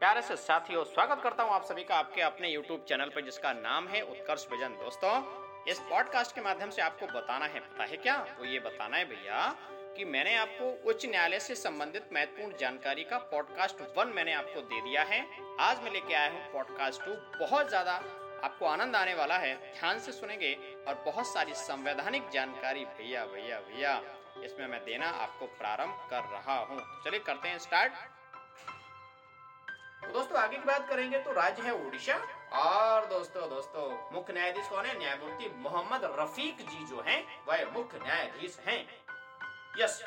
[0.00, 3.52] प्यारे से साथियों, स्वागत करता हूँ आप सभी का आपके अपने YouTube चैनल पर जिसका
[3.52, 5.10] नाम है उत्कर्ष विजन दोस्तों,
[5.68, 8.16] इस पॉडकास्ट के माध्यम से आपको बताना है, पता है क्या?
[8.38, 9.40] वो ये बताना है भैया
[9.96, 14.80] कि मैंने आपको उच्च न्यायालय से संबंधित महत्वपूर्ण जानकारी का पॉडकास्ट वन मैंने आपको दे
[14.80, 15.20] दिया है।
[15.60, 17.94] आज मैं लेके आया हूँ पॉडकास्ट टू बहुत ज़्यादा
[18.44, 20.52] आपको आनंद आने वाला है, ध्यान से सुनेंगे
[20.88, 24.00] और बहुत सारी संवैधानिक जानकारी। भैया भैया भैया,
[24.44, 27.92] इसमें मैं देना आपको प्रारंभ कर रहा हूँ। चलिए करते हैं स्टार्ट
[30.02, 32.14] तो दोस्तों, आगे की बात करेंगे तो राज्य है उड़ीसा
[32.52, 34.98] और दोस्तों दोस्तों, मुख्य न्यायाधीश कौन है?
[34.98, 38.88] न्यायमूर्ति मोहम्मद रफीक जी जो हैं, वह मुख्य न्यायाधीश हैं।
[39.78, 40.02] यस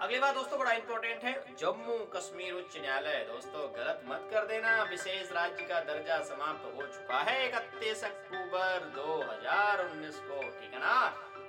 [0.00, 4.82] अगली बात दोस्तों, बड़ा इंपॉर्टेंट है। जम्मू कश्मीर उच्च न्यायालय। दोस्तों, गलत मत कर देना।
[4.82, 10.94] विशेष राज्य का दर्जा समाप्त हो चुका है इकतीस अक्टूबर 2019 को। ठीक है ना?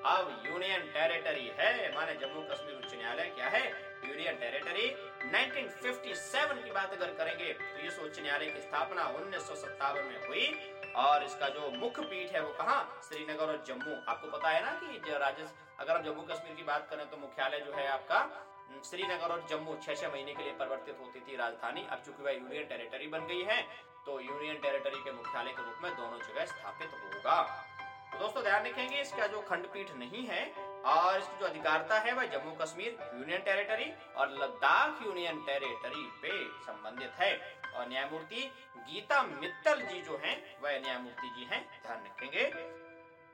[0.06, 3.91] अब यूनियन टेरिटरी है। माने जम्मू कश्मीर उच्च न्यायालय क्या है?
[4.04, 4.86] यूनियन टेरिटरी
[5.30, 9.50] 1957 की बात अगर करेंगे तो इस उच्च न्यायालय की स्थापना उन्नीस
[9.82, 10.46] में हुई।
[10.98, 12.78] और इसका जो मुख्य पीठ है वो कहा?
[13.04, 16.88] श्रीनगर और जम्मू। आपको पता है ना कि राजस्थान अगर हम जम्मू कश्मीर की बात
[16.90, 18.20] करें तो मुख्यालय जो है आपका
[18.86, 22.32] श्रीनगर और जम्मू छह छह महीने के लिए परिवर्तित होती थी राजधानी। अब चूँकि वह
[22.34, 23.62] यूनियन टेरिटरी बन गई है
[24.06, 27.42] तो यूनियन टेरिटरी के मुख्यालय के रूप में दोनों जगह स्थापित होगा।
[28.12, 30.44] तो दोस्तों, ध्यान रखेंगे, इसका जो खंडपीठ नहीं है
[30.86, 36.48] और इसकी जो अधिकारता है वह जम्मू कश्मीर यूनियन टेरिटरी और लद्दाख यूनियन टेरिटरी पे
[36.66, 42.46] संबंधित है। और न्यायमूर्ति गीता मित्तल जी जो हैं, वह न्यायमूर्ति जी हैं, ध्यान रखेंगे।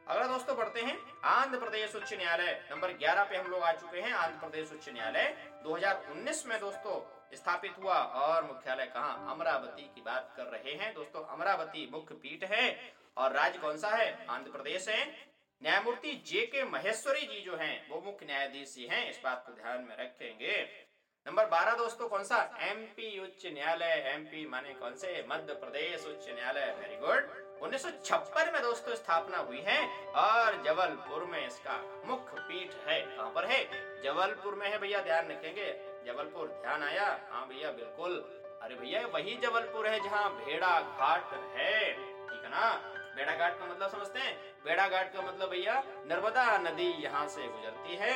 [0.08, 4.00] अगला दोस्तों बढ़ते हैं। आंध्र प्रदेश उच्च न्यायालय, नंबर 11 पे हम लोग आ चुके
[4.00, 9.32] हैं, आंध्र प्रदेश उच्च न्यायालय। 2019 में दोस्तों स्थापित हुआ और मुख्यालय कहा?
[9.32, 13.88] अमरावती की बात कर रहे हैं। दोस्तों, अमरावती मुख्य पीठ है। और राज्य कौन सा
[13.88, 14.26] है?
[14.30, 15.27] आंध्र प्रदेश है।
[15.64, 19.54] न्यायमूर्ति जे के महेश्वरी जी जो हैं, वो मुख्य न्यायाधीश ही हैं, इस बात को
[19.54, 20.88] ध्यान में रखेंगे।
[21.28, 22.38] नंबर बारह दोस्तों, कौन सा?
[22.62, 25.26] एमपी उच्च न्यायालय एमपी माने कौन से?
[25.30, 30.64] मध्य प्रदेश उच्च न्यायालय वेरी गुड उन्नीस सौ छप्पन में दोस्तों स्थापना हुई है, और
[30.64, 33.64] जबलपुर में इसका मुख्य पीठ है। कहाँ पर है?
[34.04, 35.72] जबलपुर में है भैया, ध्यान रखेंगे।
[36.06, 37.28] जबलपुर, ध्यान आया?
[37.32, 38.20] हाँ भैया, बिल्कुल।
[38.62, 42.97] अरे भैया, वही जबलपुर है जहाँ भेड़ा घाट है, ठीक है ना?
[43.18, 44.36] बेड़ा घाट का मतलब समझते हैं?
[44.66, 48.14] बेड़ा घाट का मतलब भैया, नर्मदा नदी यहाँ से गुजरती है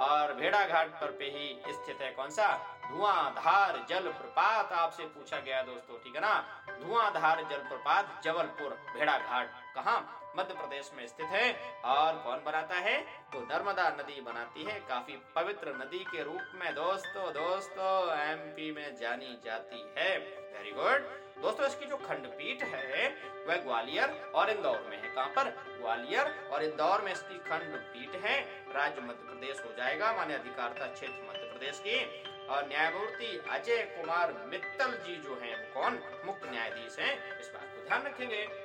[0.00, 2.46] और भेड़ा घाट पर पे ही स्थित है कौन सा?
[2.88, 6.34] धुआंधार जल प्रपात आपसे पूछा गया दोस्तों, ठीक है ना?
[6.82, 9.96] धुआंधार जल प्रपात जबलपुर भेड़ा घाट कहा?
[10.36, 11.52] मध्य प्रदेश में स्थित है
[11.84, 13.00] और कौन बनाता है?
[13.32, 18.96] तो नर्मदा नदी बनाती है, काफ़ी पवित्र नदी के रूप में दोस्तों दोस्तों एमपी में
[18.96, 23.08] जानी जाती है। वेरी गुड दोस्तों, इसकी जो खंडपीठ है,
[23.46, 25.50] वह ग्वालियर और इंदौर में है। कहाँ पर?
[25.80, 28.40] ग्वालियर और इंदौर में इसकी खंडपीठ है।
[28.72, 34.32] राज्य मध्य प्रदेश हो जाएगा माने अधिकारता क्षेत्र मध्य प्रदेश की। और न्यायमूर्ति अजय कुमार
[34.46, 35.98] मित्तल जी जो हैं कौन?
[36.24, 38.63] मुख्य न्यायाधीश हैं। इस बात को ध्यान रखेंगे।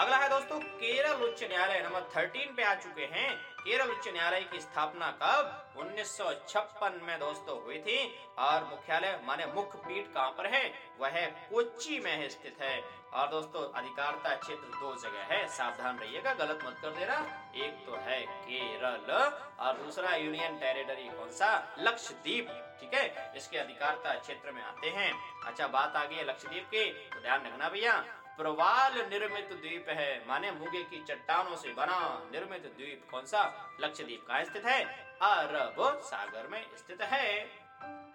[0.00, 4.40] अगला है दोस्तों, केरल उच्च न्यायालय नंबर थर्टीन पे आ चुके हैं। केरल उच्च न्यायालय
[4.40, 5.74] की स्थापना कब?
[5.76, 7.98] उन्नीस सौ छप्पन में दोस्तों हुई थी
[8.38, 10.62] और मुख्यालय माने मुख्य पीठ कहाँ पर है?
[10.98, 12.80] वह कोच्चि में स्थित है।
[13.12, 17.14] और दोस्तों, अधिकारता क्षेत्र दो जगह है। सावधान रहिएगा, गलत मत कर देना।
[17.56, 19.12] एक तो है केरल
[19.60, 21.76] और दूसरा यूनियन टेरिटरी कौन सा?
[21.78, 22.48] लक्षद्वीप,
[22.80, 23.32] ठीक है?
[23.36, 25.12] इसके अधिकारता क्षेत्र में आते हैं।
[25.44, 28.04] अच्छा बात आ गई है लक्षद्वीप की तो ध्यान रखना भैया।
[28.40, 33.70] प्रवाल निर्मित द्वीप है। माने मुगे की चट्टानों से बना निर्मित द्वीप। कौन सा?
[33.80, 34.84] लक्षद्वीप कहा स्थित है?
[35.22, 37.44] अरब सागर में स्थित है।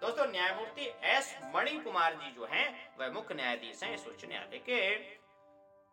[0.00, 4.58] दोस्तों, न्यायमूर्ति एस मणि कुमार जी जो हैं, वह मुख्य न्यायाधीश हैं इस उच्च न्यायालय
[4.58, 4.94] के।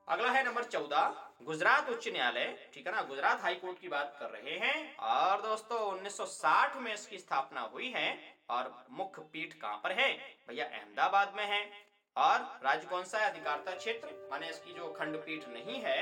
[0.08, 3.02] अगला है नंबर चौदह, गुजरात उच्च न्यायालय। ठीक है ना?
[3.02, 7.92] गुजरात हाई कोर्ट की बात कर रहे हैं। और दोस्तों 1960 में इसकी स्थापना हुई
[7.92, 10.38] है। और मुख्य पीठ कहाँ पर है?
[10.48, 13.30] भैया, अहमदाबाद में है। और राज्य कौन सा है?
[13.30, 16.00] अधिकारता क्षेत्र, माने इसकी जो खंडपीठ नहीं है,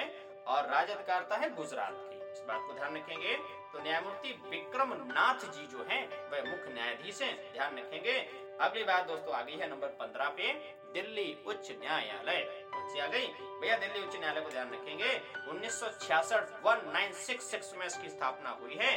[0.48, 3.34] और राज्य अधिकारता है गुजरात की। इस बात को ध्यान रखेंगे
[3.72, 8.18] तो न्यायमूर्ति विक्रम नाथ जी जो हैं, वह मुख्य न्यायाधीश हैं। ध्यान रखेंगे।
[8.62, 10.54] अगली बात दोस्तों आ गई है नंबर पंद्रह पे,
[10.94, 12.42] दिल्ली उच्च न्यायालय।
[12.74, 13.28] कौन सी आ गई?
[13.62, 15.14] भैया, दिल्ली उच्च न्यायालय को ध्यान रखेंगे।
[15.50, 18.92] उन्नीस सौ छियासठ, वन नाइन सिक्स सिक्स में इसकी स्थापना हुई है।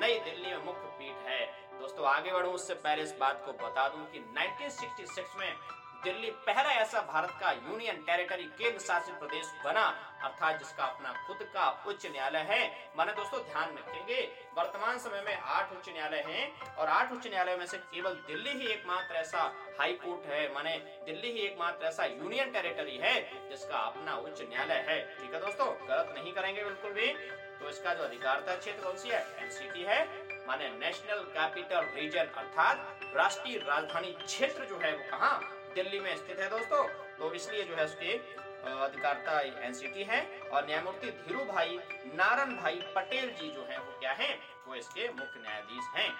[0.00, 1.46] नई दिल्ली में मुख्य पीठ है।
[1.80, 5.56] दोस्तों, आगे बढ़ू, उससे पहले इस बात को बता दूँ कि 1966 में
[6.04, 9.82] दिल्ली पहला ऐसा भारत का यूनियन टेरिटरी केंद्र शासित प्रदेश बना,
[10.22, 14.20] अर्थात जिसका अपना खुद का उच्च न्यायालय है। माने दोस्तों, ध्यान रखेंगे,
[14.58, 18.50] वर्तमान समय में आठ उच्च न्यायालय हैं और आठ उच्च न्यायालय में से केवल दिल्ली
[18.50, 19.42] ही एकमात्र ऐसा
[19.80, 23.14] हाई कोर्ट है। माने दिल्ली ही एकमात्र ऐसा यूनियन टेरिटरी है
[23.50, 27.12] जिसका अपना उच्च न्यायालय है। ठीक है दोस्तों, गलत नहीं करेंगे बिल्कुल भी।
[27.60, 29.24] तो इसका जो अधिकारता क्षेत्र कौन सी है?
[29.38, 30.04] एनसीटी है।
[30.46, 35.40] माने नेशनल कैपिटल रीजन, अर्थात राष्ट्रीय राजधानी क्षेत्र जो है वो कहा?
[35.74, 41.10] दिल्ली में स्थित है दोस्तों। तो इसलिए जो है उसके अधिकारता एनसीटी है और न्यायमूर्ति
[41.10, 41.78] धीरू भाई
[42.14, 44.38] नारायण भाई पटेल जी जो है, वो क्या है?
[44.68, 46.14] वो इसके मुख्य न्यायाधीश हैं।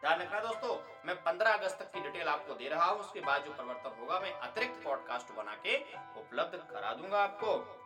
[0.00, 3.44] ध्यान रखना दोस्तों, मैं 15 अगस्त तक की डिटेल आपको दे रहा हूँ, उसके बाद
[3.44, 5.76] जो परिवर्तन होगा, मैं अतिरिक्त पॉडकास्ट बना के
[6.20, 7.80] उपलब्ध करा दूँगा आपको।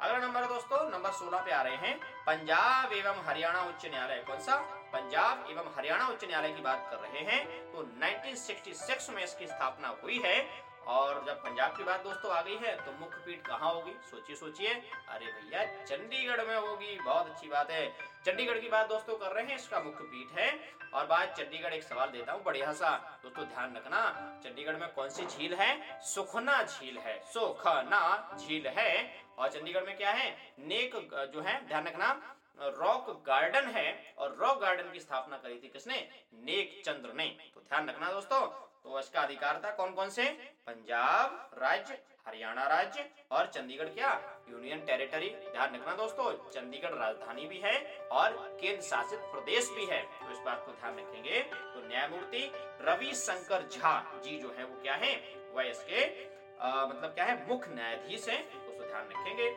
[0.00, 4.38] अगला नंबर दोस्तों, नंबर 16 पे आ रहे हैं, पंजाब एवं हरियाणा उच्च न्यायालय, कौन
[4.38, 4.83] सा?
[4.94, 7.40] पंजाब एवं हरियाणा उच्च न्यायालय की बात कर रहे हैं
[7.72, 10.38] तो 1966 में इसकी स्थापना हुई है।
[10.86, 13.92] और जब पंजाब की बात दोस्तों आ गई है तो मुख्य पीठ कहाँ होगी?
[14.10, 14.72] सोचिए सोचिए।
[15.08, 17.86] अरे भैया, चंडीगढ़ में होगी। बहुत अच्छी बात है।
[18.26, 20.50] चंडीगढ़ की बात दोस्तों कर रहे हैं, इसका मुख्य पीठ है।
[20.94, 22.90] और बात चंडीगढ़, एक सवाल देता हूँ, बढ़िया सा।
[23.22, 24.02] दोस्तों, ध्यान रखना,
[24.44, 26.00] चंडीगढ़ में कौन सी झील है?
[26.04, 28.92] सुखना झील है। सुखना झील है।
[29.38, 30.30] और चंडीगढ़ में क्या है?
[30.58, 30.96] नेक,
[31.34, 32.12] जो है, ध्यान रखना
[32.58, 33.86] रॉक गार्डन है
[34.18, 35.96] और रॉक गार्डन की स्थापना करी थी किसने?
[36.44, 38.46] नेक चंद्र ने। तो ध्यान रखना दोस्तों
[38.84, 40.24] तो इसका अधिकार था कौन कौन से?
[40.66, 44.10] पंजाब राज्य हरियाणा राज्य और चंडीगढ़ क्या?
[44.50, 45.28] Union territory.
[45.28, 47.74] ध्यान रखना दोस्तों चंडीगढ़ राजधानी भी है
[48.12, 52.50] और केंद्र शासित प्रदेश भी है। तो इस बात को ध्यान रखेंगे तो न्यायमूर्ति
[52.82, 55.14] रवि शंकर झा जी जो है वो क्या है?
[55.54, 57.48] वह इसके आ, मतलब क्या है?
[57.48, 59.50] मुख्य न्यायाधीश है उसको ध्यान रखेंगे।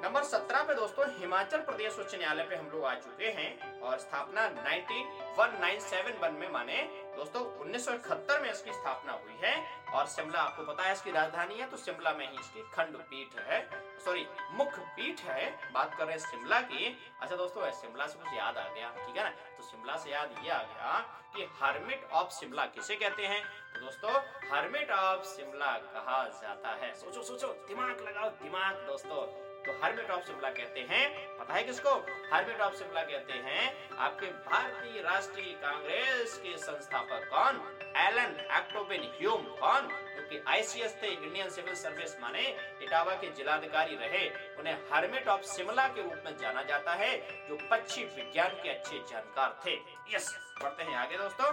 [0.00, 3.98] नंबर सत्रह पे दोस्तों, हिमाचल प्रदेश उच्च न्यायालय पे हम लोग आ चुके हैं और
[3.98, 6.76] स्थापना 19197 में माने,
[7.16, 9.52] दोस्तों, उन्नीस में इसकी स्थापना हुई है।
[9.90, 13.58] और शिमला, आपको पता है इसकी राजधानी है तो शिमला में ही इसकी खंडपीठ है
[14.04, 16.86] सॉरी मुख्य पीठ है। बात कर रहे हैं शिमला की।
[17.20, 19.30] अच्छा दोस्तों शिमला से कुछ याद आ गया, ठीक है ना?
[19.30, 20.98] तो शिमला से याद ये आ गया
[21.36, 23.42] कि हर्मिट ऑफ़ शिमला किसे कहते हैं?
[23.74, 24.12] तो दोस्तों
[24.52, 30.24] हर्मिट ऑफ़ शिमला कहा जाता है। सोचो सोचो, दिमाग लगाओ, दिमाग दोस्तों। तो हर्मिट ऑफ़
[30.24, 31.94] शिमला कहते हैं। पता है किसको?
[32.32, 37.78] हर्मिट ऑफ़ शिमला कहते हैं आपके भारतीय राष्ट्रीय कांग्रेस के संस्थापक कौन?
[37.96, 39.88] एलन एक्टोबिन ह्यूम कौन?
[39.88, 45.88] क्योंकि आईसीएस थे, इंडियन सिविल सर्विस माने, इटावा के जिलाधिकारी रहे। उन्हें हर्मिट ऑफ़ शिमला
[45.88, 47.18] के रूप में जाना जाता है,
[47.48, 49.74] जो पक्षी विज्ञान के अच्छे जानकार थे।
[50.16, 51.52] यस पढ़ते हैं आगे दोस्तों।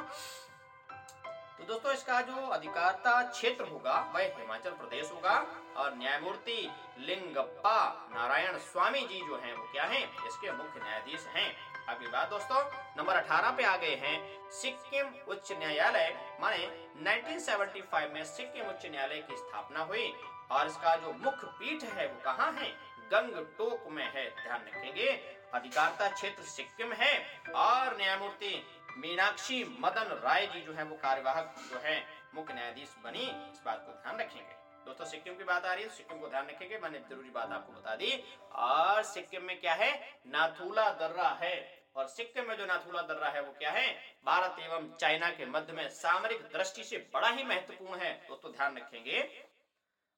[1.58, 8.58] तो दोस्तों, इसका जो अधिकारता क्षेत्र होगा, वह हिमाचल प्रदेश होगा। और न्यायमूर्ति लिंगप्पा नारायण
[8.58, 10.28] स्वामी जी जो हैं वो क्या हैं?
[10.28, 15.52] इसके मुख्य न्यायाधीश हैं। अगली बात दोस्तों, नंबर 18 पे आ गए हैं। सिक्किम उच्च
[15.52, 20.14] न्यायालय, माने 1975 में सिक्किम उच्च न्यायालय की स्थापना हुई।
[20.52, 22.72] और इसका जो मुख्य पीठ है वो कहाँ है?
[23.12, 25.12] गंगटोक में है, ध्यान रखेंगे।
[25.54, 31.80] अधिकारता क्षेत्र सिक्किम है। और न्यायमूर्ति मीनाक्षी मदन राय जी जो है वो कार्यवाहक जो
[31.80, 34.67] है, मुख्य न्यायाधीश बनी। इस बात को ध्यान रखेंगे।
[34.98, 37.74] दोस्तों सिक्किम की बात आ रही है सिक्किम को ध्यान रखेंगे। मैंने ज़रूरी बात आपको
[37.74, 40.20] बता दी। और सिक्किम में क्या है?
[40.28, 44.18] नाथुला दर्रा है। और सिक्किम में जो नाथुला दर्रा है, वो क्या है?
[44.26, 48.78] भारत एवं चाइना के मध्य में सामरिक दृष्टि से बड़ा ही महत्वपूर्ण है। दोस्तों, ध्यान
[48.78, 49.46] रखेंगे।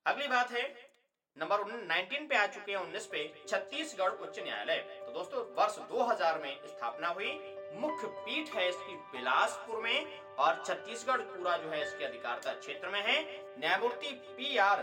[0.05, 0.91] अगली बात है,
[1.37, 6.39] नंबर 19 पे आ चुके हैं 19 पे छत्तीसगढ़ उच्च न्यायालय। तो दोस्तों, वर्ष 2000
[6.39, 10.05] में स्थापना हुई। मुख्य पीठ है इसकी बिलासपुर में
[10.37, 13.21] और छत्तीसगढ़ पूरा जो है इसके अधिकारता क्षेत्र में है।
[13.59, 14.79] न्यायमूर्ति पी आर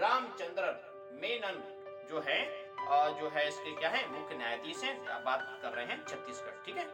[0.00, 0.72] रामचंद्र
[1.22, 1.62] मेनन
[2.10, 2.40] जो है
[2.88, 6.76] और जो है इसके क्या है, मुख्य न्यायाधीश हैं बात कर रहे हैं छत्तीसगढ़, ठीक
[6.76, 6.84] है?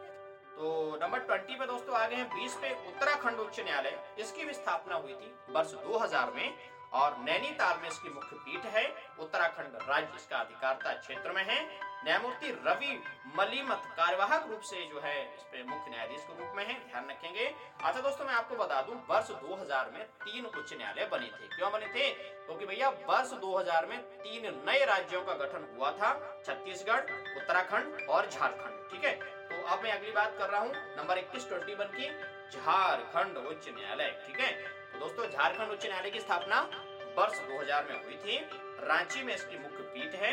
[0.57, 4.53] तो नंबर ट्वेंटी पे दोस्तों आ गए हैं, बीस पे उत्तराखंड उच्च न्यायालय, इसकी भी
[4.55, 6.55] स्थापना हुई थी वर्ष 2000 में।
[6.95, 12.63] और नैनीताल में इसकी मुख्य पीठ है। उत्तराखंड राज्य इसका अधिकारता क्षेत्र में है। न्यायमूर्ति
[12.67, 13.05] रवि
[13.39, 17.11] मलिमत कार्यवाहक रूप से जो है, इस पे मुख्य न्यायाधीश के रूप में है। ध्यान
[17.11, 21.57] रखेंगे। अच्छा दोस्तों, मैं आपको बता दूँ, वर्ष 2000 में तीन उच्च न्यायालय बने थे।
[21.57, 22.11] क्यों बने थे?
[22.11, 27.01] क्योंकि तो भैया, वर्ष 2000 में तीन नए राज्यों का गठन हुआ था। छत्तीसगढ़,
[27.37, 29.45] उत्तराखंड और झारखंड, ठीक है?
[29.45, 32.09] तो अब मैं अगली बात कर रहा हूँ, नंबर इक्कीस ट्वेंटी वन की,
[32.51, 34.53] झारखंड उच्च न्यायालय, ठीक है?
[34.93, 36.84] तो दोस्तों, झारखंड उच्च न्यायालय की स्थापना
[37.15, 38.39] वर्ष 2000 में हुई थी।
[38.87, 40.33] रांची में इसकी मुख्य पीठ है।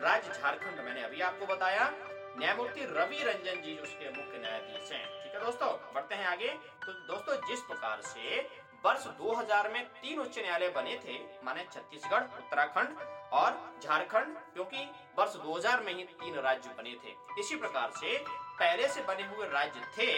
[0.00, 1.90] राज्य झारखंड, मैंने अभी आपको बताया।
[2.38, 6.48] न्यायमूर्ति रवि रंजन जी उसके मुख्य न्यायाधीश हैं। ठीक है दोस्तों, बढ़ते हैं आगे।
[6.86, 8.40] तो दोस्तों, जिस प्रकार से
[8.84, 12.98] वर्ष 2000 में तीन उच्च न्यायालय बने थे, माने छत्तीसगढ़, उत्तराखंड
[13.32, 18.18] और झारखंड, क्योंकि वर्ष 2000 में ही तीन राज्य बने थे। इसी प्रकार से
[18.58, 20.10] पहले से बने हुए राज्य थे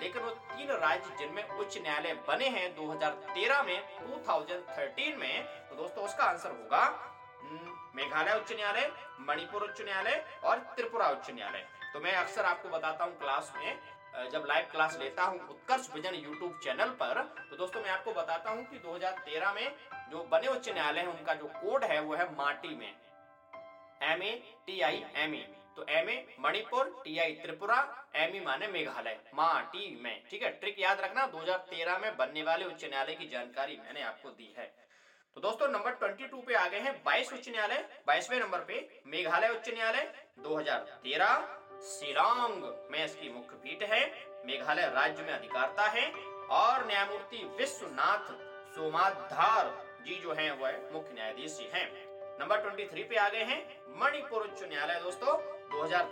[0.00, 6.04] लेकिन वो तीन राज्य जिनमें उच्च न्यायालय बने हैं 2013 में 2013 में तो दोस्तों
[6.04, 6.82] उसका आंसर होगा
[7.42, 8.90] हम्म, मेघालय उच्च न्यायालय
[9.28, 14.30] मणिपुर उच्च न्यायालय और त्रिपुरा उच्च न्यायालय। तो मैं अक्सर आपको बताता हूँ क्लास में
[14.30, 18.50] जब लाइव क्लास लेता हूँ उत्कर्ष विजन यूट्यूब चैनल पर तो दोस्तों मैं आपको बताता
[18.50, 19.76] हूँ कि 2013 में
[20.10, 22.92] जो बने उच्च न्यायालय है उनका जो कोड है वो है माटी में
[24.12, 24.32] M A
[24.66, 25.46] T I M A
[25.76, 30.50] तो M A Manipur, T I Tripura, M E माने मेघालय। मा, टी, में। ठीक है?
[30.50, 34.74] ट्रिक याद रखना 2013 में बनने वाले उच्च न्यायालय की जानकारी मैंने आपको दी है।
[35.34, 39.48] तो दोस्तों, नंबर 22 पे आ गए हैं 22 उच्च न्यायालय। 22वें नंबर पे मेघालय
[39.48, 46.86] उच्च न्यायालय। 2013 शिलांग में इसकी मुख्य पीठ है। मेघालय राज्य में अधिकारता है। और
[46.86, 48.32] न्यायमूर्ति विश्वनाथ
[48.74, 54.42] सोमाधार जी जो हैं वह मुख्य न्यायाधीश हैं। नंबर 23 पे आ गए हैं मणिपुर
[54.42, 56.06] उच्च न्यायालय, दोस्तों। 2000